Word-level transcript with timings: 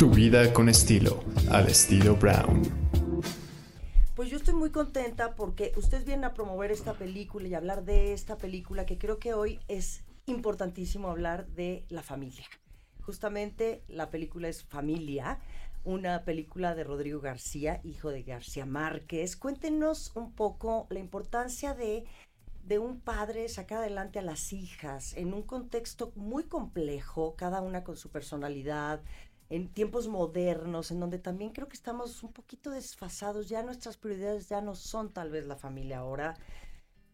Tu 0.00 0.08
vida 0.08 0.50
con 0.54 0.70
estilo, 0.70 1.22
al 1.50 1.68
estilo 1.68 2.16
Brown. 2.16 2.62
Pues 4.16 4.30
yo 4.30 4.38
estoy 4.38 4.54
muy 4.54 4.70
contenta 4.70 5.34
porque 5.34 5.74
ustedes 5.76 6.06
vienen 6.06 6.24
a 6.24 6.32
promover 6.32 6.70
esta 6.70 6.94
película 6.94 7.46
y 7.46 7.52
hablar 7.52 7.84
de 7.84 8.14
esta 8.14 8.38
película 8.38 8.86
que 8.86 8.96
creo 8.96 9.18
que 9.18 9.34
hoy 9.34 9.60
es 9.68 10.02
importantísimo 10.24 11.10
hablar 11.10 11.48
de 11.48 11.84
la 11.90 12.02
familia. 12.02 12.46
Justamente 13.02 13.82
la 13.88 14.08
película 14.08 14.48
es 14.48 14.64
Familia, 14.64 15.38
una 15.84 16.24
película 16.24 16.74
de 16.74 16.84
Rodrigo 16.84 17.20
García, 17.20 17.82
hijo 17.84 18.08
de 18.08 18.22
García 18.22 18.64
Márquez. 18.64 19.36
Cuéntenos 19.36 20.12
un 20.14 20.32
poco 20.32 20.86
la 20.88 21.00
importancia 21.00 21.74
de, 21.74 22.06
de 22.64 22.78
un 22.78 23.00
padre 23.00 23.50
sacar 23.50 23.80
adelante 23.80 24.18
a 24.18 24.22
las 24.22 24.54
hijas 24.54 25.14
en 25.18 25.34
un 25.34 25.42
contexto 25.42 26.10
muy 26.16 26.44
complejo, 26.44 27.34
cada 27.36 27.60
una 27.60 27.84
con 27.84 27.98
su 27.98 28.08
personalidad, 28.08 29.02
en 29.50 29.68
tiempos 29.68 30.06
modernos, 30.06 30.92
en 30.92 31.00
donde 31.00 31.18
también 31.18 31.50
creo 31.50 31.68
que 31.68 31.74
estamos 31.74 32.22
un 32.22 32.32
poquito 32.32 32.70
desfasados, 32.70 33.48
ya 33.48 33.64
nuestras 33.64 33.96
prioridades 33.96 34.48
ya 34.48 34.60
no 34.60 34.76
son 34.76 35.12
tal 35.12 35.30
vez 35.30 35.44
la 35.46 35.56
familia 35.56 35.98
ahora. 35.98 36.36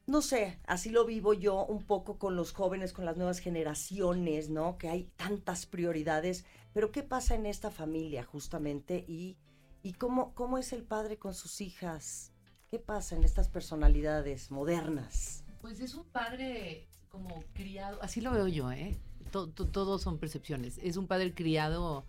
No 0.06 0.20
sé, 0.20 0.60
así 0.66 0.90
lo 0.90 1.06
vivo 1.06 1.32
yo 1.32 1.64
un 1.64 1.82
poco 1.82 2.18
con 2.18 2.36
los 2.36 2.52
jóvenes, 2.52 2.92
con 2.92 3.06
las 3.06 3.16
nuevas 3.16 3.38
generaciones, 3.38 4.50
¿no? 4.50 4.76
Que 4.76 4.90
hay 4.90 5.10
tantas 5.16 5.64
prioridades, 5.64 6.44
pero 6.74 6.92
¿qué 6.92 7.02
pasa 7.02 7.34
en 7.34 7.46
esta 7.46 7.70
familia 7.70 8.22
justamente? 8.22 9.04
Y, 9.08 9.38
y 9.82 9.94
cómo, 9.94 10.34
cómo 10.34 10.58
es 10.58 10.74
el 10.74 10.84
padre 10.84 11.18
con 11.18 11.34
sus 11.34 11.62
hijas? 11.62 12.32
¿Qué 12.68 12.78
pasa 12.78 13.16
en 13.16 13.24
estas 13.24 13.48
personalidades 13.48 14.50
modernas? 14.50 15.42
Pues 15.62 15.80
es 15.80 15.94
un 15.94 16.04
padre 16.04 16.86
como 17.08 17.42
criado, 17.54 17.98
así 18.02 18.20
lo 18.20 18.30
veo 18.30 18.46
yo, 18.46 18.70
¿eh? 18.70 19.00
Todos 19.30 20.02
son 20.02 20.18
percepciones. 20.18 20.78
Es 20.82 20.96
un 20.96 21.06
padre 21.06 21.34
criado 21.34 22.06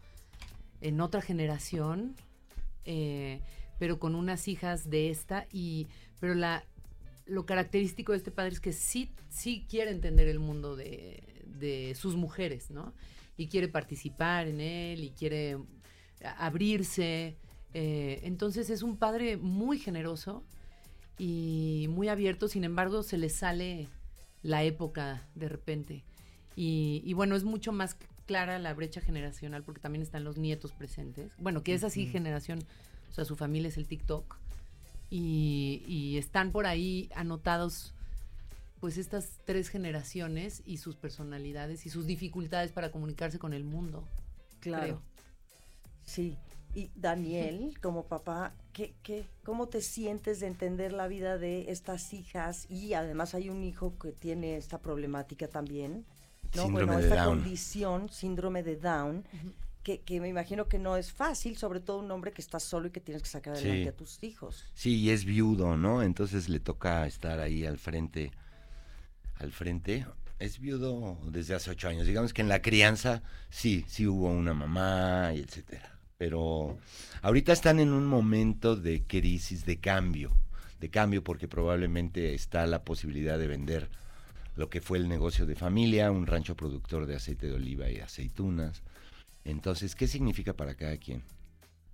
en 0.81 1.02
otra 1.02 1.22
generación, 1.22 2.16
eh, 2.86 3.41
pero 3.80 4.00
con 4.00 4.16
unas 4.16 4.47
hijas 4.47 4.89
de 4.89 5.09
esta 5.09 5.47
y 5.52 5.88
pero 6.19 6.36
la 6.36 6.64
lo 7.25 7.45
característico 7.45 8.14
de 8.14 8.19
este 8.19 8.31
padre 8.31 8.53
es 8.53 8.59
que 8.59 8.73
sí 8.73 9.11
sí 9.30 9.66
quiere 9.69 9.92
entender 9.92 10.28
el 10.28 10.39
mundo 10.39 10.75
de, 10.75 11.22
de 11.45 11.94
sus 11.95 12.16
mujeres, 12.16 12.72
¿no? 12.72 12.94
Y 13.36 13.47
quiere 13.47 13.67
participar 13.67 14.47
en 14.47 14.61
él 14.61 15.03
y 15.03 15.11
quiere 15.11 15.58
abrirse. 16.38 17.38
Eh, 17.73 18.22
entonces 18.23 18.69
es 18.69 18.81
un 18.81 18.97
padre 18.97 19.38
muy 19.38 19.78
generoso 19.78 20.44
y 21.17 21.88
muy 21.89 22.08
abierto, 22.08 22.47
sin 22.47 22.64
embargo 22.64 23.03
se 23.03 23.17
le 23.17 23.30
sale 23.30 23.89
la 24.41 24.64
época 24.64 25.28
de 25.36 25.50
repente. 25.50 26.03
Y, 26.56 27.02
y 27.06 27.14
bueno, 27.14 27.36
es 27.36 27.44
mucho 27.44 27.72
más 27.72 27.97
clara 28.28 28.59
la 28.59 28.73
brecha 28.75 29.02
generacional 29.02 29.64
porque 29.64 29.81
también 29.81 30.03
están 30.03 30.23
los 30.23 30.38
nietos 30.38 30.72
presentes. 30.73 31.31
Bueno, 31.39 31.64
que 31.64 31.73
es 31.73 31.83
así 31.83 32.06
generación, 32.06 32.59
o 33.09 33.14
sea, 33.14 33.25
su 33.25 33.36
familia 33.36 33.69
es 33.69 33.78
el 33.78 33.88
TikTok. 33.88 34.38
Y, 35.09 36.17
están 36.17 36.52
por 36.52 36.66
ahí 36.66 37.09
anotados 37.16 37.94
pues 38.81 38.97
estas 38.97 39.30
tres 39.45 39.69
generaciones 39.69 40.61
y 40.66 40.78
sus 40.78 40.95
personalidades 40.95 41.86
y 41.86 41.89
sus 41.89 42.06
dificultades 42.06 42.72
para 42.72 42.92
comunicarse 42.92 43.39
con 43.39 43.53
el 43.53 43.64
mundo. 43.64 44.03
Claro. 44.59 45.02
Sí. 46.03 46.38
Y 46.75 46.91
Daniel, 46.95 47.73
como 47.81 48.03
papá, 48.03 48.53
¿qué, 48.73 48.94
qué, 49.02 49.25
cómo 49.44 49.67
te 49.67 49.81
sientes 49.81 50.41
de 50.41 50.47
entender 50.47 50.91
la 50.94 51.08
vida 51.08 51.38
de 51.38 51.72
estas 51.72 52.14
hijas? 52.14 52.69
Y 52.69 52.94
además 52.94 53.34
hay 53.34 53.50
un 53.50 53.64
hijo 53.64 53.97
que 53.97 54.12
tiene 54.12 54.58
esta 54.58 54.80
problemática 54.80 55.47
también. 55.47 56.06
¿No? 56.56 56.70
bueno, 56.70 56.98
esta 57.00 57.26
condición, 57.26 58.09
síndrome 58.09 58.64
de 58.64 58.78
Down, 58.78 59.26
que, 59.84 60.02
que, 60.02 60.20
me 60.20 60.28
imagino 60.28 60.67
que 60.67 60.80
no 60.80 60.98
es 60.98 61.12
fácil, 61.12 61.58
sobre 61.58 61.80
todo 61.80 62.00
un 62.00 62.12
hombre 62.12 62.31
que 62.31 62.42
está 62.42 62.59
solo 62.59 62.88
y 62.88 62.92
que 62.92 63.00
tienes 63.00 63.23
que 63.23 63.30
sacar 63.30 63.53
adelante 63.53 63.90
a 63.90 63.95
tus 63.95 64.22
hijos. 64.23 64.66
Sí, 64.73 64.98
y 64.98 65.09
es 65.12 65.23
viudo, 65.25 65.78
¿no? 65.78 66.03
Entonces 66.03 66.50
le 66.50 66.59
toca 66.59 67.06
estar 67.08 67.40
ahí 67.40 67.66
al 67.66 67.78
frente, 67.78 68.31
al 69.35 69.52
frente. 69.52 70.06
Es 70.40 70.59
viudo 70.59 71.18
desde 71.31 71.56
hace 71.56 71.72
ocho 71.72 71.88
años. 71.88 72.06
Digamos 72.06 72.34
que 72.34 72.41
en 72.41 72.50
la 72.50 72.62
crianza 72.62 73.24
sí, 73.50 73.85
sí 73.88 74.06
hubo 74.06 74.29
una 74.29 74.53
mamá 74.53 75.31
y 75.34 75.40
etcétera. 75.40 75.97
Pero 76.18 76.78
ahorita 77.22 77.53
están 77.53 77.79
en 77.79 77.94
un 77.94 78.06
momento 78.06 78.75
de 78.75 79.03
crisis, 79.03 79.66
de 79.66 79.79
cambio, 79.79 80.35
de 80.79 80.90
cambio 80.90 81.24
porque 81.24 81.47
probablemente 81.47 82.34
está 82.34 82.66
la 82.68 82.84
posibilidad 82.84 83.38
de 83.38 83.47
vender 83.47 83.90
lo 84.57 84.72
que 84.72 84.81
fue 84.81 84.97
el 84.97 85.07
negocio 85.07 85.45
de 85.45 85.56
familia, 85.56 86.12
un 86.12 86.25
rancho 86.25 86.56
productor 86.56 87.06
de 87.06 87.16
aceite 87.16 87.45
de 87.45 87.53
oliva 87.53 87.90
y 87.91 88.00
aceitunas. 88.00 88.81
Entonces, 89.45 89.95
¿qué 89.95 90.07
significa 90.07 90.53
para 90.53 90.73
cada 90.73 90.97
quien? 90.97 91.23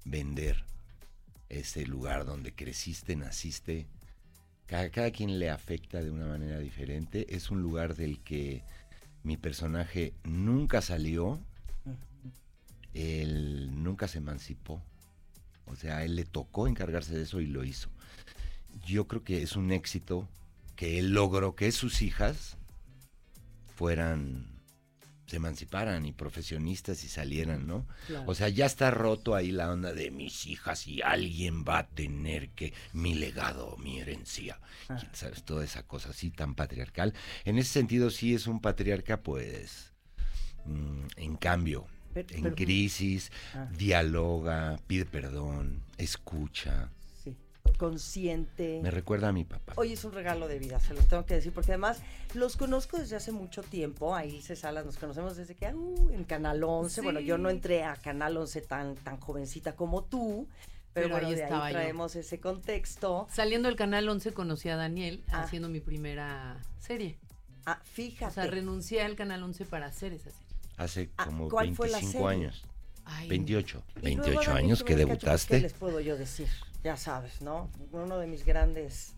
Vender 0.06 0.64
ese 1.50 1.86
lugar 1.86 2.26
donde 2.26 2.56
creciste, 2.56 3.18
naciste. 3.18 3.86
Cada, 4.66 4.90
cada 4.92 5.12
quien 5.12 5.40
le 5.40 5.50
afecta 5.50 6.02
de 6.02 6.10
una 6.10 6.26
manera 6.26 6.58
diferente. 6.60 7.36
Es 7.36 7.52
un 7.52 7.62
lugar 7.62 7.96
del 7.96 8.22
que 8.22 8.64
mi 9.24 9.36
personaje 9.36 10.14
nunca 10.24 10.82
salió. 10.82 11.42
Él 12.94 13.84
nunca 13.84 14.08
se 14.08 14.20
emancipó. 14.20 14.82
O 15.66 15.76
sea, 15.76 16.06
él 16.06 16.16
le 16.16 16.24
tocó 16.24 16.70
encargarse 16.70 17.14
de 17.14 17.24
eso 17.24 17.42
y 17.42 17.48
lo 17.48 17.66
hizo. 17.66 17.90
Yo 18.86 19.06
creo 19.06 19.22
que 19.26 19.44
es 19.44 19.58
un 19.58 19.74
éxito 19.74 20.30
que 20.76 21.00
él 21.00 21.14
logró 21.14 21.56
que 21.56 21.72
sus 21.72 22.02
hijas 22.02 22.58
fueran 23.76 24.54
se 25.26 25.38
emanciparan 25.38 26.06
y 26.06 26.12
profesionistas 26.12 27.04
y 27.04 27.08
salieran, 27.08 27.66
¿no? 27.66 27.88
O 28.28 28.36
sea, 28.36 28.50
ya 28.50 28.66
está 28.66 28.92
roto 28.92 29.36
ahí 29.36 29.52
la 29.52 29.72
onda 29.72 29.94
de 29.94 30.12
mis 30.12 30.46
hijas 30.46 30.86
y 30.86 31.02
alguien 31.02 31.64
va 31.64 31.80
a 31.80 31.88
tener 31.88 32.50
que 32.50 32.74
mi 32.92 33.16
legado, 33.16 33.76
mi 33.78 34.00
herencia, 34.00 34.60
ah. 34.90 35.02
¿sabes? 35.14 35.44
Toda 35.44 35.64
esa 35.64 35.84
cosa 35.84 36.10
así 36.10 36.30
tan 36.30 36.56
patriarcal. 36.56 37.16
En 37.46 37.58
ese 37.58 37.72
sentido 37.72 38.12
sí 38.12 38.36
es 38.36 38.48
un 38.48 38.60
patriarca 38.60 39.22
pues 39.22 39.94
mm, 40.66 41.06
en 41.16 41.36
cambio, 41.38 41.88
en 42.14 42.54
crisis, 42.54 43.32
ah. 43.56 43.68
dialoga, 43.76 44.78
pide 44.86 45.06
perdón, 45.06 45.82
escucha 45.98 46.92
consciente. 47.74 48.80
Me 48.82 48.92
recuerda 48.92 49.30
a 49.30 49.32
mi 49.32 49.44
papá. 49.44 49.74
Hoy 49.76 49.94
es 49.94 50.04
un 50.06 50.14
regalo 50.14 50.48
de 50.48 50.60
vida, 50.60 50.80
se 50.80 50.94
los 50.94 51.08
tengo 51.08 51.26
que 51.26 51.36
decir, 51.36 51.54
porque 51.54 51.72
además 51.72 52.02
los 52.34 52.58
conozco 52.58 52.98
desde 52.98 53.16
hace 53.16 53.32
mucho 53.32 53.64
tiempo. 53.64 54.16
A 54.16 54.26
Ilse 54.26 54.56
Salas 54.56 54.86
nos 54.86 54.98
conocemos 54.98 55.36
desde 55.38 55.56
que, 55.56 55.74
uh, 55.74 56.10
en 56.12 56.24
Canal 56.24 56.64
11. 56.64 57.02
Bueno, 57.02 57.20
yo 57.20 57.38
no 57.38 57.50
entré 57.50 57.84
a 57.84 57.96
Canal 57.96 58.38
11 58.38 58.62
tan, 58.62 58.96
tan 58.96 59.20
jovencita 59.20 59.76
como 59.76 60.04
tú. 60.04 60.48
Pero, 60.94 61.16
ahí, 61.16 61.34
de 61.34 61.46
ahí 61.46 61.74
traemos 61.74 62.16
ese 62.16 62.40
contexto. 62.40 63.28
Saliendo 63.32 63.68
del 63.68 63.76
Canal 63.76 64.08
11 64.08 64.34
conocí 64.34 64.70
a 64.70 64.76
Daniel 64.76 65.24
ah. 65.32 65.42
haciendo 65.42 65.68
mi 65.68 65.80
primera 65.80 66.62
serie. 66.80 67.18
Ah, 67.66 67.80
fíjate. 67.84 68.32
O 68.32 68.34
sea, 68.34 68.48
renuncié 68.48 69.02
al 69.02 69.16
Canal 69.16 69.42
11 69.42 69.66
para 69.66 69.88
hacer 69.88 70.14
esa 70.14 70.30
serie. 70.30 70.44
Hace 70.78 71.10
ah, 71.18 71.26
como 71.26 71.50
25 71.50 72.28
años. 72.28 72.64
28. 73.28 73.84
28 74.02 74.54
años 74.54 74.84
que 74.84 74.96
debutaste. 74.96 75.58
¿Qué 75.58 75.62
les 75.62 75.74
puedo 75.74 76.00
yo 76.00 76.18
decir? 76.18 76.48
ya 76.84 76.98
sabes, 76.98 77.42
¿no? 77.42 77.70
Uno 77.92 78.20
de 78.20 78.28
mis 78.28 78.46
grandes 78.46 79.14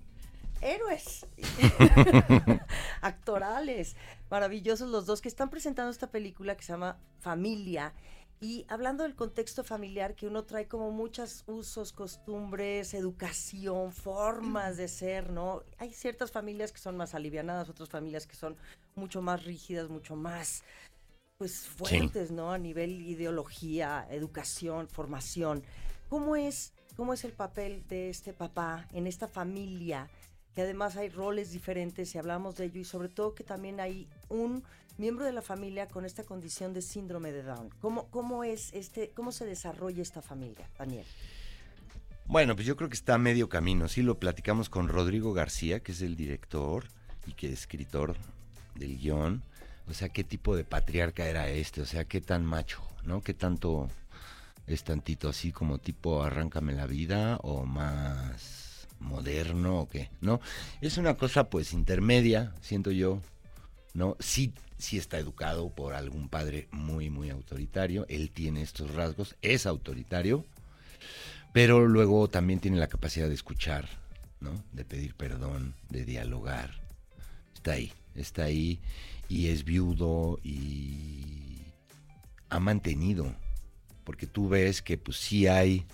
héroes 0.62 1.25
actorales, 3.01 3.96
maravillosos 4.29 4.90
los 4.90 5.06
dos 5.06 5.22
que 5.22 5.28
están 5.28 5.50
presentando 5.50 5.91
esta 5.91 6.12
película 6.12 6.56
que 6.56 6.63
se 6.63 6.73
llama 6.73 6.97
Familia. 7.19 7.94
Y 8.41 8.66
hablando 8.68 9.03
del 9.03 9.16
contexto 9.16 9.63
familiar, 9.63 10.13
que 10.13 10.28
uno 10.28 10.44
trae 10.44 10.67
como 10.67 10.91
muchos 10.91 11.44
usos, 11.47 11.94
costumbres, 11.94 12.94
educación, 12.94 13.91
formas 13.91 14.78
de 14.78 14.88
ser, 14.88 15.31
¿no? 15.31 15.63
Hay 15.78 15.91
ciertas 15.94 16.31
familias 16.31 16.72
que 16.72 16.79
son 16.79 16.97
más 16.97 17.16
alivianadas, 17.16 17.69
otras 17.69 17.90
familias 17.90 18.28
que 18.28 18.35
son 18.35 18.57
mucho 18.94 19.22
más 19.22 19.44
rígidas, 19.46 19.90
mucho 19.90 20.16
más, 20.16 20.63
pues, 21.38 21.68
fuertes, 21.68 22.31
¿no? 22.31 22.51
A 22.51 22.57
nivel 22.57 23.01
ideología, 23.01 24.07
educación, 24.09 24.87
formación. 24.87 25.64
¿Cómo 26.09 26.35
es 26.35 26.73
cómo 26.96 27.14
es 27.14 27.26
el 27.26 27.34
papel 27.34 27.84
de 27.87 28.09
este 28.09 28.34
papá 28.34 28.87
en 28.93 29.05
esta 29.05 29.28
familia, 29.28 30.09
que 30.53 30.61
además 30.61 30.96
hay 30.96 31.09
roles 31.09 31.52
diferentes 31.52 32.16
y 32.16 32.17
hablamos 32.17 32.55
de 32.55 32.66
ello, 32.66 32.79
y 32.79 32.85
sobre 32.85 33.09
todo 33.09 33.35
que 33.35 33.43
también 33.43 33.79
hay 33.79 34.08
un 34.29 34.64
miembro 34.97 35.26
de 35.26 35.34
la 35.34 35.41
familia 35.41 35.87
con 35.87 36.05
esta 36.05 36.23
condición 36.23 36.73
de 36.73 36.82
síndrome 36.82 37.34
de 37.34 37.43
Down. 37.43 37.70
¿Cómo, 37.82 38.08
cómo, 38.09 38.43
es 38.46 38.72
este, 38.73 39.11
cómo 39.14 39.34
se 39.34 39.46
desarrolla 39.46 40.02
esta 40.02 40.22
familia, 40.22 40.70
Daniel? 40.78 41.05
Bueno, 42.28 42.55
pues 42.55 42.66
yo 42.66 42.78
creo 42.78 42.90
que 42.90 42.96
está 42.96 43.16
a 43.16 43.17
medio 43.17 43.49
camino. 43.49 43.87
Sí, 43.90 44.02
lo 44.02 44.17
platicamos 44.20 44.70
con 44.70 44.87
Rodrigo 44.87 45.34
García, 45.34 45.82
que 45.82 45.91
es 45.91 46.02
el 46.02 46.16
director 46.16 46.85
y 47.28 47.34
que 47.34 47.47
es 47.47 47.53
escritor 47.53 48.16
del 48.76 48.97
guion. 48.97 49.43
O 49.87 49.93
sea, 49.93 50.09
qué 50.09 50.23
tipo 50.23 50.55
de 50.55 50.64
patriarca 50.64 51.28
era 51.28 51.49
este, 51.49 51.82
o 51.82 51.85
sea, 51.85 52.05
qué 52.05 52.22
tan 52.22 52.46
macho, 52.46 52.82
¿no? 53.03 53.22
Qué 53.22 53.34
tanto 53.34 53.90
es 54.67 54.84
tantito 54.84 55.29
así 55.29 55.52
como 55.52 55.78
tipo 55.78 56.23
arráncame 56.23 56.73
la 56.73 56.87
vida 56.87 57.37
o 57.43 57.66
más 57.66 58.87
moderno 58.99 59.82
o 59.82 59.90
qué, 59.90 60.09
¿no? 60.22 60.41
Es 60.82 60.97
una 60.97 61.16
cosa 61.16 61.49
pues 61.49 61.73
intermedia, 61.73 62.53
siento 62.61 62.91
yo, 62.91 63.22
¿no? 63.93 64.17
Sí, 64.20 64.53
sí 64.78 64.97
está 64.97 65.20
educado 65.20 65.70
por 65.70 65.93
algún 65.93 66.29
padre 66.29 66.67
muy, 66.72 67.09
muy 67.09 67.29
autoritario. 67.29 68.05
Él 68.09 68.32
tiene 68.32 68.61
estos 68.61 68.93
rasgos, 68.93 69.35
es 69.41 69.66
autoritario, 69.66 70.46
pero 71.53 71.87
luego 71.87 72.28
también 72.28 72.59
tiene 72.59 72.78
la 72.78 72.87
capacidad 72.87 73.28
de 73.28 73.35
escuchar, 73.35 73.87
¿no? 74.40 74.52
De 74.73 74.84
pedir 74.84 75.14
perdón, 75.16 75.76
de 75.90 76.05
dialogar. 76.05 76.72
Está 77.53 77.73
ahí, 77.73 77.93
está 78.16 78.44
ahí 78.46 78.79
y 79.28 79.47
es 79.47 79.64
viudo 79.64 80.40
y 80.44 81.58
ha 82.50 82.59
mantenido, 82.59 83.35
porque 84.03 84.28
tú 84.28 84.50
ves 84.50 84.82
que 84.82 84.97
pues 84.97 85.17
sí 85.17 85.47
hay, 85.47 85.85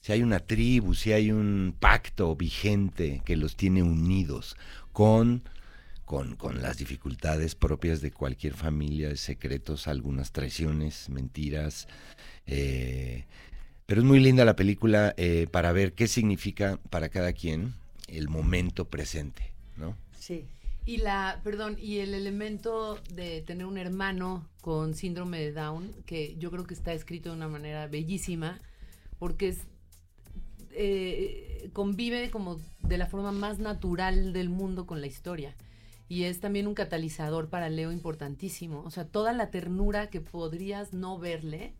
si 0.00 0.12
hay 0.12 0.22
una 0.22 0.40
tribu, 0.40 0.94
si 0.94 1.12
hay 1.12 1.30
un 1.30 1.74
pacto 1.78 2.34
vigente 2.36 3.22
que 3.24 3.36
los 3.36 3.56
tiene 3.56 3.82
unidos 3.82 4.56
con, 4.92 5.42
con, 6.04 6.36
con 6.36 6.60
las 6.60 6.78
dificultades 6.78 7.54
propias 7.54 8.00
de 8.00 8.10
cualquier 8.10 8.54
familia, 8.54 9.14
secretos, 9.16 9.88
algunas 9.88 10.32
traiciones, 10.32 11.08
mentiras. 11.08 11.86
eh, 12.46 13.24
pero 13.86 14.02
es 14.02 14.06
muy 14.06 14.20
linda 14.20 14.44
la 14.44 14.54
película 14.54 15.14
eh, 15.16 15.48
para 15.50 15.72
ver 15.72 15.94
qué 15.94 16.06
significa 16.06 16.78
para 16.90 17.08
cada 17.08 17.32
quien 17.32 17.74
el 18.06 18.28
momento 18.28 18.84
presente, 18.84 19.52
¿no? 19.76 19.96
Sí. 20.16 20.46
Y 20.86 20.96
la, 20.98 21.40
perdón, 21.44 21.76
y 21.78 21.98
el 21.98 22.14
elemento 22.14 22.98
de 23.12 23.42
tener 23.42 23.66
un 23.66 23.78
hermano 23.78 24.48
con 24.60 24.94
síndrome 24.94 25.38
de 25.38 25.52
Down, 25.52 25.92
que 26.06 26.36
yo 26.38 26.50
creo 26.50 26.64
que 26.64 26.74
está 26.74 26.92
escrito 26.92 27.30
de 27.30 27.36
una 27.36 27.48
manera 27.48 27.86
bellísima, 27.86 28.60
porque 29.18 29.48
es, 29.48 29.58
eh, 30.72 31.70
convive 31.72 32.30
como 32.30 32.58
de 32.82 32.98
la 32.98 33.06
forma 33.06 33.32
más 33.32 33.58
natural 33.58 34.32
del 34.32 34.48
mundo 34.48 34.86
con 34.86 35.00
la 35.00 35.06
historia. 35.06 35.54
Y 36.08 36.24
es 36.24 36.40
también 36.40 36.66
un 36.66 36.74
catalizador 36.74 37.48
para 37.48 37.68
Leo 37.68 37.92
importantísimo. 37.92 38.82
O 38.84 38.90
sea, 38.90 39.04
toda 39.04 39.32
la 39.32 39.50
ternura 39.50 40.10
que 40.10 40.20
podrías 40.20 40.92
no 40.92 41.18
verle 41.18 41.74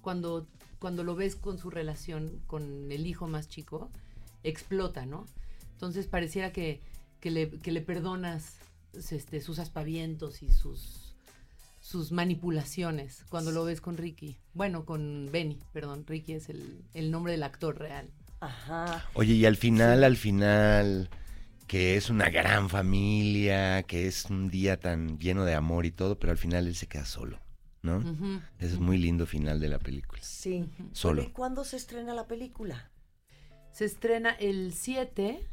cuando, 0.00 0.48
cuando 0.80 1.04
lo 1.04 1.14
ves 1.14 1.36
con 1.36 1.58
su 1.58 1.70
relación 1.70 2.40
con 2.46 2.90
el 2.90 3.06
hijo 3.06 3.28
más 3.28 3.48
chico, 3.48 3.90
explota, 4.42 5.06
¿no? 5.06 5.26
Entonces 5.72 6.08
pareciera 6.08 6.52
que, 6.52 6.80
que, 7.20 7.30
le, 7.30 7.50
que 7.50 7.72
le 7.72 7.80
perdonas 7.80 8.58
este, 9.10 9.40
sus 9.40 9.58
aspavientos 9.58 10.42
y 10.42 10.50
sus, 10.50 11.14
sus 11.80 12.12
manipulaciones 12.12 13.24
cuando 13.28 13.52
lo 13.52 13.64
ves 13.64 13.80
con 13.80 13.96
Ricky. 13.96 14.38
Bueno, 14.54 14.84
con 14.84 15.28
Benny, 15.30 15.58
perdón. 15.72 16.04
Ricky 16.06 16.34
es 16.34 16.48
el, 16.48 16.84
el 16.94 17.10
nombre 17.10 17.32
del 17.32 17.42
actor 17.42 17.78
real. 17.78 18.10
Ajá. 18.40 19.04
Oye, 19.14 19.34
y 19.34 19.46
al 19.46 19.56
final, 19.56 20.04
al 20.04 20.16
final, 20.16 21.10
que 21.66 21.96
es 21.96 22.08
una 22.08 22.30
gran 22.30 22.68
familia, 22.68 23.82
que 23.82 24.06
es 24.06 24.26
un 24.26 24.48
día 24.48 24.78
tan 24.78 25.18
lleno 25.18 25.44
de 25.44 25.54
amor 25.54 25.86
y 25.86 25.90
todo, 25.90 26.18
pero 26.18 26.32
al 26.32 26.38
final 26.38 26.66
él 26.66 26.74
se 26.74 26.86
queda 26.86 27.04
solo, 27.04 27.40
¿no? 27.82 28.00
Ese 28.58 28.74
es 28.74 28.78
muy 28.78 28.96
lindo 28.98 29.26
final 29.26 29.60
de 29.60 29.68
la 29.68 29.78
película. 29.78 30.22
Sí. 30.22 30.68
Solo. 30.92 31.22
Oye, 31.22 31.32
¿Cuándo 31.32 31.64
se 31.64 31.76
estrena 31.76 32.14
la 32.14 32.26
película? 32.26 32.90
Se 33.72 33.84
estrena 33.84 34.30
el 34.30 34.72
7. 34.72 35.46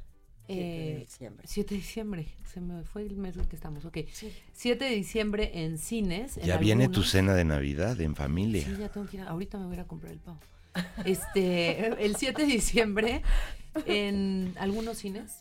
Siete 0.47 0.63
de 0.63 0.91
eh, 0.93 0.97
diciembre. 0.99 1.47
7 1.47 1.69
de 1.73 1.75
diciembre. 1.81 2.27
Se 2.51 2.61
me 2.61 2.83
fue 2.83 3.03
el 3.03 3.17
mes 3.17 3.35
en 3.37 3.45
que 3.45 3.55
estamos. 3.55 3.85
Ok. 3.85 3.97
Sí. 4.11 4.31
7 4.53 4.85
de 4.85 4.91
diciembre 4.91 5.51
en 5.63 5.77
cines. 5.77 6.37
en 6.37 6.45
Ya 6.45 6.57
viene 6.57 6.87
tu 6.89 7.03
cena 7.03 7.33
de 7.33 7.45
Navidad 7.45 7.99
en 8.01 8.15
familia. 8.15 8.63
Sí, 8.65 8.75
ya 8.79 8.89
tengo 8.89 9.07
que 9.07 9.17
ir. 9.17 9.23
a- 9.23 9.29
ahorita 9.29 9.57
me 9.57 9.65
voy 9.67 9.77
a 9.79 9.85
comprar 9.85 10.11
el 10.11 10.19
pavo. 10.19 10.39
Este, 11.05 11.87
el 12.05 12.15
7 12.15 12.41
de 12.41 12.47
diciembre 12.47 13.21
en 13.85 14.53
algunos 14.57 14.97
cines 14.99 15.39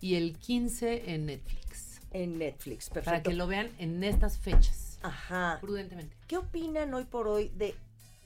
y 0.00 0.14
el 0.14 0.36
15 0.38 1.14
en 1.14 1.26
Netflix. 1.26 2.00
En 2.12 2.38
Netflix, 2.38 2.88
perfecto. 2.88 3.04
Para 3.10 3.22
que 3.22 3.34
lo 3.34 3.46
vean 3.46 3.68
en 3.78 4.02
estas 4.04 4.38
fechas. 4.38 4.98
Ajá. 5.02 5.58
Prudentemente. 5.60 6.14
¿Qué 6.26 6.36
opinan 6.38 6.92
hoy 6.94 7.04
por 7.04 7.28
hoy 7.28 7.50
de, 7.56 7.74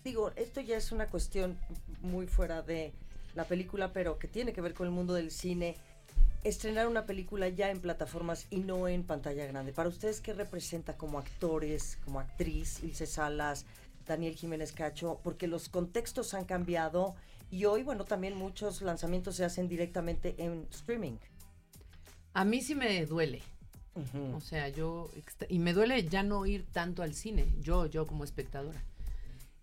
digo, 0.04 0.30
esto 0.36 0.60
ya 0.60 0.76
es 0.76 0.92
una 0.92 1.06
cuestión 1.06 1.58
muy 2.00 2.26
fuera 2.26 2.62
de 2.62 2.92
la 3.34 3.44
película, 3.44 3.92
pero 3.92 4.18
que 4.18 4.28
tiene 4.28 4.52
que 4.52 4.60
ver 4.60 4.74
con 4.74 4.86
el 4.86 4.92
mundo 4.92 5.14
del 5.14 5.30
cine, 5.30 5.76
estrenar 6.44 6.88
una 6.88 7.06
película 7.06 7.48
ya 7.48 7.70
en 7.70 7.80
plataformas 7.80 8.46
y 8.50 8.58
no 8.58 8.88
en 8.88 9.04
pantalla 9.04 9.46
grande. 9.46 9.72
Para 9.72 9.88
ustedes, 9.88 10.20
¿qué 10.20 10.32
representa 10.34 10.96
como 10.96 11.18
actores, 11.18 11.98
como 12.04 12.20
actriz, 12.20 12.82
Ilse 12.82 13.06
Salas, 13.06 13.66
Daniel 14.06 14.34
Jiménez 14.34 14.72
Cacho? 14.72 15.20
Porque 15.22 15.46
los 15.46 15.68
contextos 15.68 16.34
han 16.34 16.44
cambiado 16.44 17.14
y 17.50 17.66
hoy, 17.66 17.82
bueno, 17.82 18.04
también 18.04 18.36
muchos 18.36 18.82
lanzamientos 18.82 19.36
se 19.36 19.44
hacen 19.44 19.68
directamente 19.68 20.34
en 20.38 20.66
streaming. 20.70 21.16
A 22.34 22.44
mí 22.44 22.62
sí 22.62 22.74
me 22.74 23.04
duele. 23.04 23.42
O 24.34 24.40
sea, 24.40 24.68
yo. 24.70 25.10
Y 25.50 25.58
me 25.58 25.74
duele 25.74 26.08
ya 26.08 26.22
no 26.22 26.46
ir 26.46 26.64
tanto 26.64 27.02
al 27.02 27.12
cine, 27.12 27.46
yo, 27.60 27.84
yo 27.86 28.06
como 28.06 28.24
espectadora. 28.24 28.82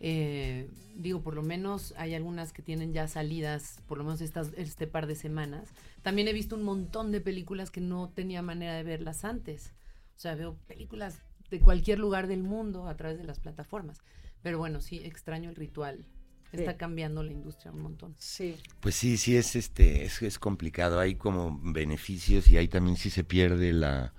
Eh, 0.02 0.70
digo, 0.96 1.22
por 1.22 1.36
lo 1.36 1.42
menos 1.44 1.94
hay 1.98 2.14
algunas 2.16 2.54
que 2.54 2.62
tienen 2.62 2.94
ya 2.94 3.08
salidas, 3.08 3.82
por 3.88 3.98
lo 3.98 4.04
menos 4.06 4.22
estas, 4.22 4.52
este 4.56 4.88
par 4.88 5.08
de 5.08 5.16
semanas. 5.16 5.70
También 6.02 6.28
he 6.28 6.34
visto 6.34 6.56
un 6.56 6.64
montón 6.64 7.12
de 7.12 7.22
películas 7.22 7.70
que 7.72 7.82
no 7.82 8.10
tenía 8.10 8.42
manera 8.42 8.76
de 8.76 8.84
verlas 8.84 9.26
antes. 9.26 9.74
O 10.16 10.20
sea, 10.20 10.36
veo 10.36 10.56
películas 10.68 11.20
de 11.50 11.60
cualquier 11.60 12.00
lugar 12.00 12.28
del 12.28 12.44
mundo 12.44 12.88
a 12.88 12.96
través 12.96 13.18
de 13.18 13.24
las 13.26 13.40
plataformas. 13.40 13.98
Pero 14.42 14.58
bueno, 14.58 14.82
sí, 14.82 15.02
extraño 15.04 15.50
el 15.50 15.56
ritual. 15.56 16.06
Está 16.52 16.72
Sí. 16.72 16.78
cambiando 16.80 17.22
la 17.22 17.32
industria 17.32 17.72
un 17.72 17.82
montón. 17.82 18.16
Sí. 18.18 18.56
Pues 18.80 18.96
sí, 18.96 19.18
sí 19.18 19.36
es 19.38 19.56
este, 19.56 20.06
es, 20.06 20.22
es 20.24 20.40
complicado. 20.40 21.00
Hay 21.00 21.16
como 21.16 21.60
beneficios 21.62 22.48
y 22.50 22.58
ahí 22.58 22.68
también 22.68 22.98
sí 22.98 23.10
se 23.12 23.24
pierde 23.24 23.72
la, 23.72 24.14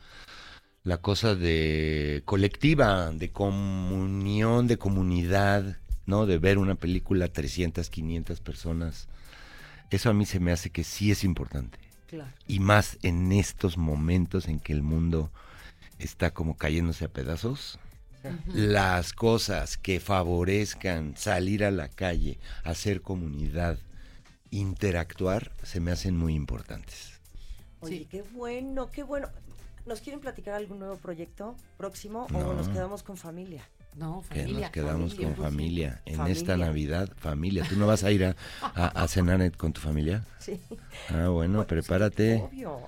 la 0.82 0.98
cosa 0.98 1.34
de 1.34 2.22
colectiva, 2.24 3.10
de 3.10 3.30
comunión, 3.30 4.66
de 4.66 4.78
comunidad, 4.78 5.76
¿no? 6.06 6.26
De 6.26 6.38
ver 6.38 6.58
una 6.58 6.74
película 6.74 7.28
300, 7.28 7.90
500 7.90 8.40
personas. 8.40 9.08
Eso 9.90 10.10
a 10.10 10.14
mí 10.14 10.24
se 10.24 10.40
me 10.40 10.52
hace 10.52 10.70
que 10.70 10.84
sí 10.84 11.10
es 11.10 11.24
importante. 11.24 11.78
Claro. 12.06 12.30
Y 12.48 12.60
más 12.60 12.98
en 13.02 13.30
estos 13.32 13.76
momentos 13.76 14.48
en 14.48 14.58
que 14.58 14.72
el 14.72 14.82
mundo 14.82 15.30
está 15.98 16.32
como 16.32 16.56
cayéndose 16.56 17.04
a 17.04 17.08
pedazos. 17.08 17.78
Las 18.46 19.12
cosas 19.12 19.78
que 19.78 19.98
favorezcan 19.98 21.14
salir 21.16 21.64
a 21.64 21.70
la 21.70 21.88
calle, 21.88 22.38
hacer 22.64 23.00
comunidad, 23.00 23.78
interactuar, 24.50 25.52
se 25.62 25.80
me 25.80 25.90
hacen 25.90 26.16
muy 26.16 26.34
importantes. 26.34 27.20
Oye, 27.80 27.98
Sí. 28.00 28.08
qué 28.10 28.22
bueno, 28.22 28.90
qué 28.90 29.02
bueno. 29.02 29.28
¿Nos 29.90 30.00
quieren 30.02 30.20
platicar 30.20 30.54
algún 30.54 30.78
nuevo 30.78 30.94
proyecto 30.98 31.56
próximo 31.76 32.28
o 32.32 32.38
No. 32.38 32.52
nos 32.54 32.68
quedamos 32.68 33.02
con 33.02 33.16
familia? 33.16 33.68
No, 33.96 34.22
Que 34.30 34.42
familia. 34.42 34.60
nos 34.60 34.70
quedamos 34.70 35.10
familia, 35.10 35.26
con 35.26 35.34
pues 35.34 35.48
familia. 35.50 36.02
En 36.06 36.16
Familia. 36.18 36.40
esta 36.40 36.56
Navidad, 36.56 37.08
familia. 37.16 37.64
¿Tú 37.68 37.74
no 37.74 37.88
vas 37.88 38.04
a 38.04 38.12
ir 38.12 38.24
a, 38.24 38.36
a- 38.62 38.86
a 39.02 39.08
cenar 39.08 39.50
con 39.56 39.72
tu 39.72 39.80
familia? 39.80 40.24
Sí. 40.38 40.60
Ah, 41.08 41.26
bueno, 41.30 41.66
prepárate, 41.66 42.36
Obvio. 42.36 42.82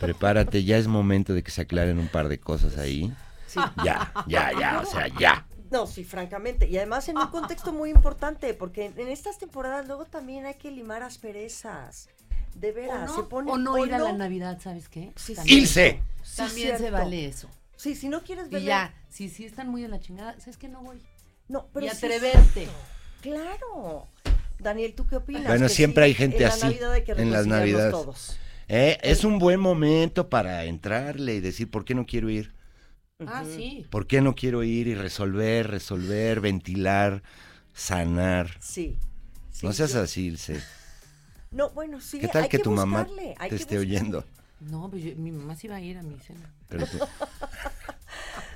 prepárate. 0.00 0.64
Ya 0.64 0.76
es 0.76 0.88
momento 0.88 1.34
de 1.34 1.44
que 1.44 1.52
se 1.52 1.60
aclaren 1.60 2.00
un 2.00 2.08
par 2.08 2.26
de 2.28 2.40
cosas 2.40 2.76
ahí. 2.78 3.12
Sí. 3.46 3.60
Ya, 3.84 4.12
ya, 4.26 4.50
ya, 4.58 4.80
o 4.80 4.86
sea, 4.86 5.06
ya. 5.20 5.46
No, 5.70 5.86
sí, 5.86 6.02
francamente. 6.02 6.68
Y 6.68 6.76
además 6.78 7.08
en 7.08 7.16
un 7.18 7.28
contexto 7.28 7.72
muy 7.72 7.90
importante, 7.90 8.54
porque 8.54 8.86
en, 8.86 8.98
en 8.98 9.06
estas 9.06 9.38
temporadas 9.38 9.86
luego 9.86 10.04
también 10.04 10.46
hay 10.46 10.54
que 10.54 10.72
limar 10.72 11.04
asperezas. 11.04 12.08
De 12.54 12.70
O 12.70 12.74
veras, 12.74 13.06
no, 13.10 13.16
se 13.16 13.22
pone 13.24 13.50
o 13.50 13.58
no 13.58 13.84
ir 13.84 13.94
a 13.94 13.98
la 13.98 14.12
Navidad, 14.12 14.58
¿sabes 14.62 14.88
qué? 14.88 15.12
Sí, 15.16 15.34
También. 15.34 15.58
Ilse. 15.60 16.02
Sí, 16.22 16.36
También 16.36 16.78
se 16.78 16.90
vale 16.90 17.26
eso. 17.26 17.48
Sí, 17.76 17.94
si 17.94 18.08
no 18.08 18.22
quieres 18.22 18.50
ver. 18.50 18.60
Y 18.62 18.66
ya, 18.66 18.94
si 19.08 19.28
sí 19.28 19.44
están 19.46 19.68
muy 19.68 19.84
en 19.84 19.90
la 19.90 20.00
chingada, 20.00 20.38
¿sabes 20.40 20.56
qué? 20.58 20.68
No 20.68 20.82
voy. 20.82 21.00
No, 21.48 21.68
pero 21.72 21.86
y 21.86 21.88
atreverte. 21.88 22.68
Claro. 23.22 24.06
Daniel, 24.58 24.94
¿tú 24.94 25.06
qué 25.06 25.16
opinas? 25.16 25.46
Bueno, 25.46 25.66
Que 25.68 25.72
siempre 25.74 26.04
hay 26.04 26.10
en 26.10 26.16
gente 26.16 26.40
la 26.40 26.48
así, 26.48 26.64
Navidad 26.66 26.92
hay 26.92 27.04
que 27.04 27.12
en 27.12 27.30
las 27.30 27.46
Navidades. 27.46 27.92
todos. 27.92 28.36
Eh, 28.68 28.98
es 29.02 29.24
un 29.24 29.38
buen 29.38 29.58
momento 29.58 30.28
para 30.28 30.64
entrarle 30.64 31.34
y 31.36 31.40
decir, 31.40 31.70
¿por 31.70 31.84
qué 31.84 31.94
no 31.94 32.06
quiero 32.06 32.28
ir? 32.30 32.54
Ah, 33.26 33.44
sí. 33.44 33.86
¿Por 33.90 34.06
qué 34.06 34.20
no 34.20 34.34
quiero 34.34 34.62
ir 34.62 34.86
y 34.86 34.94
resolver, 34.94 35.68
resolver, 35.70 36.40
ventilar, 36.40 37.22
sanar? 37.72 38.56
Sí. 38.60 38.96
sí, 39.50 39.66
no 39.66 39.72
seas 39.72 39.92
yo- 39.94 40.02
así, 40.02 40.26
Ilse. 40.26 40.60
No, 41.50 41.70
bueno, 41.70 42.00
sí. 42.00 42.20
¿Qué 42.20 42.28
tal 42.28 42.44
hay 42.44 42.48
que 42.48 42.58
tu 42.60 42.70
mamá 42.70 43.02
buscarle, 43.04 43.34
hay 43.38 43.50
te 43.50 43.56
que 43.56 43.62
esté 43.62 43.76
buscarle. 43.76 43.96
oyendo? 43.96 44.24
No, 44.60 44.88
pues 44.90 45.02
yo- 45.02 45.16
mi 45.16 45.32
mamá 45.32 45.56
sí 45.56 45.66
iba 45.66 45.76
a 45.76 45.80
ir 45.80 45.98
a 45.98 46.02
mi 46.02 46.16
cena. 46.18 46.48
Pero 46.68 46.86
tú- 46.86 46.98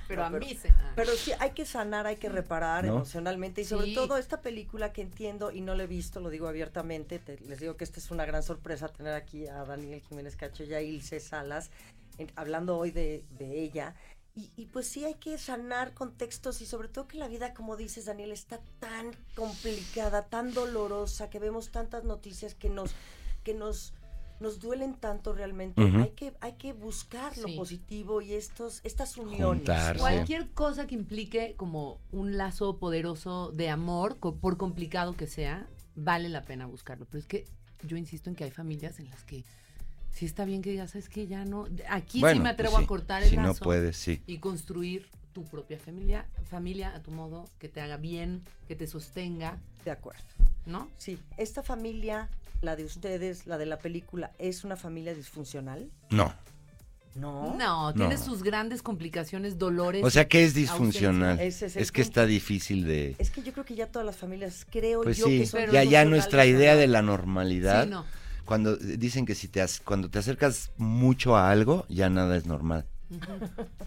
Pero 0.07 0.21
No, 0.21 0.27
a 0.29 0.31
pero- 0.33 0.47
mí 0.47 0.55
se. 0.55 0.69
ah. 0.69 0.93
Pero 0.95 1.13
sí, 1.13 1.33
hay 1.41 1.53
que 1.53 1.65
sanar, 1.65 2.07
hay 2.07 2.17
que 2.17 2.29
reparar 2.29 2.85
¿No? 2.85 2.97
emocionalmente 2.97 3.63
y 3.63 3.65
sobre 3.65 3.87
Sí. 3.87 3.95
todo 3.95 4.19
esta 4.19 4.43
película 4.43 4.93
que 4.93 5.01
entiendo 5.01 5.51
y 5.51 5.63
no 5.63 5.75
la 5.75 5.85
he 5.85 5.87
visto, 5.87 6.21
lo 6.21 6.29
digo 6.29 6.47
abiertamente, 6.47 7.19
te- 7.19 7.39
les 7.41 7.59
digo 7.59 7.77
que 7.79 7.85
esta 7.85 8.01
es 8.01 8.11
una 8.11 8.27
gran 8.27 8.43
sorpresa 8.43 8.89
tener 8.89 9.15
aquí 9.15 9.47
a 9.49 9.65
Daniel 9.65 10.03
Jiménez 10.03 10.37
Cacho 10.37 10.63
y 10.65 10.75
a 10.75 10.83
Ilse 10.83 11.21
Salas 11.21 11.71
en- 12.19 12.31
hablando 12.37 12.77
hoy 12.77 12.91
de, 12.91 13.25
de 13.39 13.61
ella. 13.63 13.95
Y, 14.37 14.51
y 14.57 14.67
pues 14.67 14.89
sí 14.89 15.05
hay 15.05 15.15
que 15.15 15.39
sanar 15.39 15.95
contextos 15.95 16.61
y 16.61 16.67
sobre 16.67 16.89
todo 16.89 17.07
que 17.07 17.19
la 17.19 17.29
vida, 17.29 17.55
como 17.55 17.77
dices 17.77 18.07
Daniel, 18.07 18.33
está 18.33 18.61
tan 18.81 19.13
complicada, 19.37 20.27
tan 20.27 20.53
dolorosa, 20.53 21.31
que 21.31 21.39
vemos 21.39 21.71
tantas 21.71 22.03
noticias 22.05 22.55
que 22.57 22.69
nos, 22.69 22.91
que 23.45 23.55
nos, 23.55 23.95
nos 24.41 24.59
duelen 24.59 24.95
tanto 24.97 25.35
realmente. 25.35 25.81
Hay, 25.81 26.11
que, 26.17 26.35
hay 26.41 26.55
que 26.55 26.73
buscar 26.73 27.37
lo 27.39 27.47
Sí. 27.47 27.57
positivo 27.57 28.21
y 28.23 28.33
estos, 28.35 28.81
estas 28.83 29.17
uniones. 29.17 29.69
Cualquier 29.99 30.51
cosa 30.51 30.89
que 30.89 30.97
implique 30.97 31.55
como 31.57 32.01
un 32.11 32.37
lazo 32.37 32.79
poderoso 32.79 33.53
de 33.53 33.69
amor, 33.71 34.19
co- 34.19 34.35
por 34.35 34.57
complicado 34.57 35.17
que 35.17 35.29
sea, 35.29 35.69
vale 35.95 36.29
la 36.29 36.43
pena 36.43 36.67
buscarlo. 36.67 37.07
Pero 37.07 37.21
es 37.21 37.27
que 37.29 37.45
yo 37.85 37.97
insisto 37.97 38.31
en 38.31 38.35
que 38.37 38.43
hay 38.43 38.51
familias 38.51 38.99
en 38.99 39.09
las 39.11 39.23
que 39.23 39.45
sí 40.15 40.25
está 40.25 40.45
bien 40.47 40.63
que 40.63 40.71
digas, 40.71 40.95
es 40.95 41.09
que 41.09 41.27
ya 41.27 41.45
no. 41.45 41.67
Aquí 41.91 42.21
Bueno, 42.21 42.37
sí 42.37 42.43
me 42.43 42.45
pues 42.45 42.55
atrevo 42.55 42.79
sí, 42.79 42.85
a 42.85 42.87
cortar 42.87 43.23
el 43.23 43.29
Si 43.31 43.37
no 43.37 43.55
puedes, 43.55 43.97
sí. 43.97 44.23
y 44.27 44.39
construir 44.39 45.07
tu 45.35 45.45
propia 45.45 45.79
familia, 45.79 46.25
familia 46.49 46.95
a 46.95 47.01
tu 47.03 47.11
modo, 47.11 47.45
que 47.59 47.69
te 47.69 47.81
haga 47.81 47.97
bien, 47.97 48.43
que 48.69 48.77
te 48.77 48.87
sostenga, 48.87 49.59
De 49.85 49.91
acuerdo. 49.91 50.23
¿no? 50.67 50.89
Sí, 50.97 51.19
esta 51.37 51.63
familia, 51.63 52.29
la 52.63 52.75
de 52.77 52.85
ustedes, 52.85 53.47
la 53.47 53.59
de 53.59 53.67
la 53.67 53.79
película, 53.79 54.31
¿es 54.39 54.65
una 54.65 54.77
familia 54.77 55.13
disfuncional? 55.15 55.91
No. 56.11 56.33
No. 57.17 57.55
No, 57.57 57.93
tiene 57.95 58.15
No. 58.17 58.21
sus 58.25 58.43
grandes 58.43 58.83
complicaciones, 58.83 59.59
dolores. 59.59 60.03
O 60.05 60.11
sea 60.11 60.27
que 60.27 60.43
es 60.45 60.55
disfuncional. 60.55 61.39
Es 61.39 61.93
que 61.93 62.01
está 62.03 62.27
difícil 62.27 62.85
de... 62.87 63.15
Es 63.19 63.31
que 63.31 63.43
yo 63.43 63.53
creo 63.53 63.65
que 63.65 63.75
ya 63.75 63.87
todas 63.87 64.07
las 64.07 64.17
familias, 64.17 64.67
creo 64.71 65.03
Pues 65.03 65.19
yo 65.19 65.27
sí, 65.27 65.41
que 65.41 65.47
son 65.47 65.71
ya, 65.71 65.85
ya 65.85 66.05
nuestra 66.05 66.47
idea 66.47 66.75
de 66.77 66.87
la 66.87 67.03
normalidad, 67.03 67.85
Sí, 67.85 67.91
no. 67.91 68.05
Cuando 68.45 68.77
dicen 68.77 69.27
que 69.27 69.35
si 69.35 69.49
te, 69.49 69.65
cuando 69.85 70.09
te 70.11 70.19
acercas 70.19 70.71
mucho 70.77 71.37
a 71.37 71.51
algo, 71.51 71.87
ya 71.89 72.09
nada 72.11 72.37
es 72.37 72.47
normal. 72.47 72.85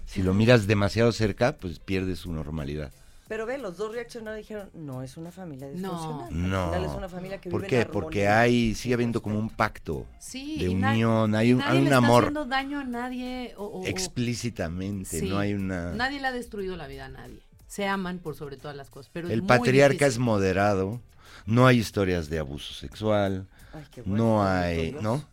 Si 0.05 0.21
lo 0.23 0.33
miras 0.33 0.67
demasiado 0.67 1.11
cerca, 1.11 1.57
pues 1.57 1.79
pierde 1.79 2.15
su 2.15 2.31
normalidad. 2.31 2.91
Pero 3.27 3.45
ve, 3.45 3.57
los 3.57 3.75
dos 3.75 3.93
reaccionaron 3.93 4.39
y 4.39 4.43
dijeron, 4.43 4.69
no 4.73 5.03
es 5.03 5.17
una 5.17 5.31
familia 5.31 5.67
No. 5.67 5.73
disfuncional. 5.91 6.49
No. 6.49 6.65
Final 6.71 6.85
es 6.85 6.91
una 6.97 7.09
familia 7.09 7.41
que 7.41 7.49
¿Por 7.49 7.59
vive 7.61 7.69
qué? 7.69 7.81
en 7.81 7.87
Porque 7.91 8.27
hay, 8.29 8.73
sigue 8.73 8.93
habiendo 8.93 9.21
como 9.21 9.37
un 9.37 9.49
pacto 9.49 10.05
Sí, 10.17 10.57
de 10.59 10.69
unión, 10.69 11.35
hay 11.35 11.51
un, 11.51 11.59
nadie 11.59 11.71
hay 11.71 11.77
un 11.79 11.83
le 11.83 11.89
está 11.89 11.97
amor 11.97 12.23
haciendo 12.23 12.45
daño 12.45 12.79
a 12.79 12.83
nadie. 12.85 13.53
O, 13.57 13.65
o- 13.65 13.81
o- 13.81 13.85
explícitamente, 13.85 15.19
Sí. 15.19 15.29
no 15.29 15.39
hay 15.39 15.53
una... 15.53 15.91
Nadie 15.93 16.21
le 16.21 16.27
ha 16.27 16.31
destruido 16.31 16.77
la 16.77 16.87
vida 16.87 17.05
a 17.05 17.09
nadie. 17.09 17.39
Se 17.67 17.85
aman 17.85 18.19
por 18.19 18.35
sobre 18.35 18.55
todas 18.55 18.77
las 18.77 18.89
cosas. 18.89 19.09
Pero 19.13 19.27
es 19.27 19.33
El 19.33 19.41
muy 19.41 19.47
patriarca 19.49 20.05
es 20.05 20.19
moderado, 20.19 21.01
no 21.45 21.67
hay 21.67 21.79
historias 21.79 22.29
de 22.29 22.39
abuso 22.39 22.73
sexual, 22.73 23.45
Ay, 23.77 23.85
qué 23.91 24.01
bueno, 24.01 24.23
no 24.23 24.43
hay. 24.43 24.91
¿no? 25.01 25.23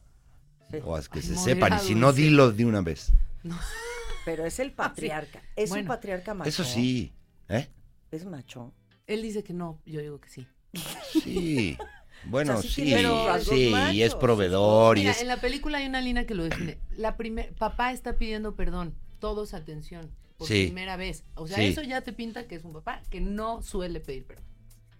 Sí. 0.70 0.78
O 0.84 0.98
es 0.98 1.08
que 1.08 1.20
Ay, 1.20 1.24
se 1.24 1.36
sepan, 1.36 1.74
y 1.74 1.78
si 1.78 1.94
no, 1.94 2.12
dilo 2.12 2.52
de 2.52 2.64
una 2.64 2.80
vez. 2.80 3.12
Pero 4.24 4.44
es 4.46 4.58
el 4.58 4.72
patriarca. 4.72 5.42
Es 5.56 5.70
un 5.70 5.84
patriarca 5.86 6.34
macho. 6.34 6.48
Eso 6.48 6.64
sí, 6.64 7.12
¿eh? 7.48 7.68
Es 8.10 8.24
macho. 8.24 8.72
Él 9.06 9.22
dice 9.22 9.44
que 9.44 9.52
no, 9.52 9.80
yo 9.84 10.00
digo 10.00 10.20
que 10.20 10.28
sí. 10.28 10.46
Sí. 11.12 11.76
Bueno, 12.26 12.56
O 12.56 12.62
sea, 12.62 12.70
sí 12.70 12.94
sí, 13.44 13.74
y 13.92 14.02
es 14.02 14.14
proveedor 14.14 14.96
y 14.96 15.02
Mira, 15.02 15.12
es... 15.12 15.20
en 15.20 15.28
la 15.28 15.36
película 15.42 15.76
hay 15.76 15.86
una 15.86 16.00
línea 16.00 16.24
que 16.24 16.34
lo 16.34 16.44
define. 16.44 16.78
La 16.96 17.18
primer, 17.18 17.52
papá 17.54 17.92
está 17.92 18.16
pidiendo 18.16 18.54
perdón. 18.56 18.94
Todos 19.18 19.52
atención. 19.52 20.10
Por 20.38 20.48
Sí. 20.48 20.64
primera 20.64 20.96
vez. 20.96 21.24
O 21.34 21.46
sea, 21.46 21.58
Sí. 21.58 21.64
eso 21.64 21.82
ya 21.82 22.00
te 22.00 22.14
pinta 22.14 22.46
que 22.46 22.54
es 22.54 22.64
un 22.64 22.72
papá 22.72 23.02
que 23.10 23.20
no 23.20 23.60
suele 23.60 24.00
pedir 24.00 24.24
perdón. 24.24 24.44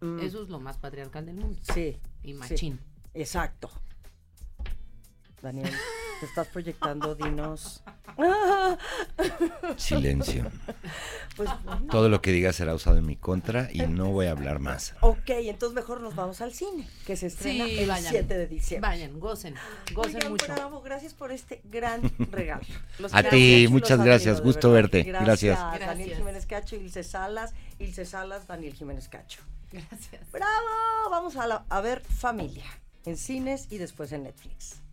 Mm, 0.02 0.18
Eso 0.20 0.42
es 0.42 0.50
lo 0.50 0.60
más 0.60 0.76
patriarcal 0.76 1.24
del 1.24 1.36
mundo. 1.36 1.58
Sí, 1.72 1.96
Y 2.22 2.34
machín. 2.34 2.78
Exacto. 3.14 3.71
Daniel, 5.42 5.71
te 6.21 6.26
estás 6.26 6.47
proyectando, 6.49 7.14
dinos. 7.14 7.83
Silencio. 9.76 10.50
Pues 11.37 11.50
bueno. 11.64 11.87
Todo 11.90 12.09
lo 12.09 12.23
que 12.23 12.30
diga 12.33 12.52
será 12.52 12.75
usado 12.75 12.97
en 12.97 13.04
mi 13.06 13.16
contra 13.16 13.68
y 13.73 13.80
no 13.80 14.11
voy 14.11 14.26
a 14.26 14.30
hablar 14.30 14.59
más. 14.59 14.94
Ok, 15.00 15.28
entonces 15.30 15.75
mejor 15.75 16.00
nos 16.00 16.14
vamos 16.14 16.40
al 16.40 16.52
cine, 16.54 16.88
que 17.06 17.16
se 17.16 17.26
estrena 17.26 17.64
Sí, 17.66 17.78
el 17.80 17.88
vayan. 17.88 18.11
7 18.12 18.38
de 18.38 18.47
diciembre. 18.47 18.88
Vayan, 18.88 19.21
gocen. 19.21 19.54
Gocen 19.92 20.16
Oigan, 20.16 20.30
mucho. 20.33 20.47
bravo, 20.54 20.80
gracias 20.80 21.12
por 21.12 21.30
este 21.33 21.61
gran 21.64 22.00
regalo. 22.30 22.64
Los 22.99 23.12
A 23.14 23.23
ti, 23.25 23.66
muchas 23.68 24.02
gracias, 24.02 24.40
gusto 24.40 24.71
verte, 24.71 25.02
gracias. 25.02 25.59
Daniel 25.59 25.80
Gracias. 25.80 26.16
Jiménez 26.18 26.47
Cacho, 26.47 26.76
Ilse 26.76 27.02
Salas, 27.04 27.52
Ilse 27.78 28.06
Salas, 28.06 28.47
Daniel 28.47 28.73
Jiménez 28.75 29.09
Cacho. 29.09 29.40
Gracias. 29.73 30.30
¡Bravo! 30.33 31.11
Vamos 31.11 31.37
a, 31.37 31.47
la- 31.47 31.64
a 31.68 31.80
ver 31.80 32.00
Familia 32.02 32.64
en 33.04 33.16
cines 33.16 33.66
y 33.70 33.78
después 33.78 34.12
en 34.12 34.25
Netflix. 34.25 34.83